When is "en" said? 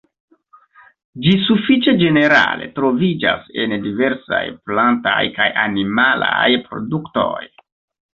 3.63-3.75